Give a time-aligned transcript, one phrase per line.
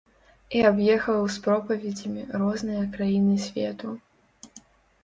[0.59, 3.87] І аб'ехаў з пропаведзямі розныя краіны свету.